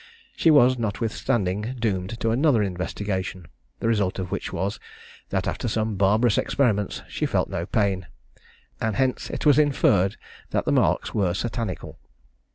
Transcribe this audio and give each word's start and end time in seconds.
She 0.35 0.49
was, 0.49 0.79
notwithstanding, 0.79 1.75
doomed 1.77 2.19
to 2.21 2.31
another 2.31 2.63
investigation, 2.63 3.45
the 3.79 3.87
result 3.87 4.17
of 4.17 4.31
which 4.31 4.51
was, 4.51 4.79
that 5.29 5.47
after 5.47 5.67
some 5.67 5.95
barbarous 5.95 6.39
experiments, 6.39 7.03
she 7.07 7.27
felt 7.27 7.51
no 7.51 7.67
pain, 7.67 8.07
and 8.81 8.95
hence 8.95 9.29
it 9.29 9.45
was 9.45 9.59
inferred 9.59 10.17
that 10.49 10.65
the 10.65 10.71
marks 10.71 11.13
were 11.13 11.35
satanical. 11.35 11.99